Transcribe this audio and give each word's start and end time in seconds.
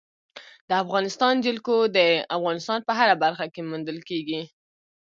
د 0.69 0.71
افغانستان 0.83 1.33
جلکو 1.45 1.75
د 1.97 1.99
افغانستان 2.37 2.79
په 2.87 2.91
هره 2.99 3.15
برخه 3.23 3.45
کې 3.53 3.61
موندل 3.69 3.99
کېږي. 4.09 4.41